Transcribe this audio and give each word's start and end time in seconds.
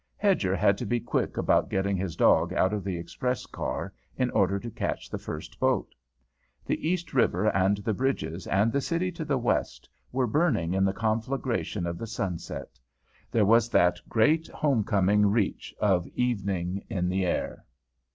Hedger 0.17 0.55
had 0.55 0.79
to 0.79 0.85
be 0.87 0.99
quick 0.99 1.37
about 1.37 1.69
getting 1.69 1.95
his 1.95 2.15
dog 2.15 2.51
out 2.53 2.73
of 2.73 2.83
the 2.83 2.97
express 2.97 3.45
car 3.45 3.93
in 4.17 4.31
order 4.31 4.57
to 4.57 4.71
catch 4.71 5.11
the 5.11 5.19
first 5.19 5.59
boat. 5.59 5.93
The 6.65 6.87
East 6.89 7.13
River, 7.13 7.45
and 7.55 7.77
the 7.77 7.93
bridges, 7.93 8.47
and 8.47 8.71
the 8.71 8.81
city 8.81 9.11
to 9.11 9.23
the 9.23 9.37
west, 9.37 9.87
were 10.11 10.25
burning 10.25 10.73
in 10.73 10.85
the 10.85 10.91
conflagration 10.93 11.85
of 11.85 11.99
the 11.99 12.07
sunset; 12.07 12.79
there 13.29 13.45
was 13.45 13.69
that 13.69 13.99
great 14.09 14.47
home 14.47 14.83
coming 14.83 15.27
reach 15.27 15.71
of 15.77 16.07
evening 16.15 16.83
in 16.89 17.07
the 17.07 17.23
air. 17.23 17.63